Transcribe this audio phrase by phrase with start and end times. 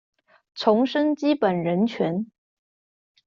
[0.55, 2.31] 重申基本人權